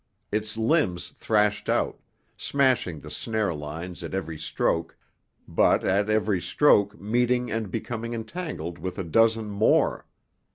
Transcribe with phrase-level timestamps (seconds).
[0.31, 1.99] Its limbs thrashed out,
[2.35, 4.97] smashing the snare lines at every stroke,
[5.47, 10.07] but at every stroke meeting and becoming entangled with a dozen more.